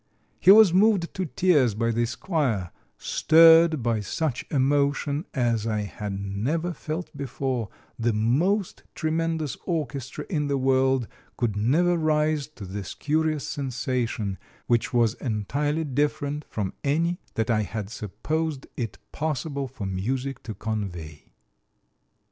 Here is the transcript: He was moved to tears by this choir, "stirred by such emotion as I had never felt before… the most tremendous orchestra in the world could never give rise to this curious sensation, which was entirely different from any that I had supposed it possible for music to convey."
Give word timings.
He 0.39 0.49
was 0.49 0.73
moved 0.73 1.13
to 1.13 1.27
tears 1.27 1.75
by 1.75 1.91
this 1.91 2.15
choir, 2.15 2.71
"stirred 2.97 3.83
by 3.83 3.99
such 3.99 4.43
emotion 4.49 5.25
as 5.35 5.67
I 5.67 5.81
had 5.81 6.19
never 6.19 6.73
felt 6.73 7.15
before… 7.15 7.69
the 7.99 8.11
most 8.11 8.81
tremendous 8.95 9.57
orchestra 9.67 10.25
in 10.27 10.47
the 10.47 10.57
world 10.57 11.07
could 11.37 11.55
never 11.55 11.91
give 11.91 12.01
rise 12.01 12.47
to 12.47 12.65
this 12.65 12.95
curious 12.95 13.47
sensation, 13.47 14.39
which 14.65 14.91
was 14.91 15.13
entirely 15.21 15.83
different 15.83 16.45
from 16.49 16.73
any 16.83 17.19
that 17.35 17.51
I 17.51 17.61
had 17.61 17.91
supposed 17.91 18.65
it 18.75 18.97
possible 19.11 19.67
for 19.67 19.85
music 19.85 20.41
to 20.49 20.55
convey." 20.55 21.31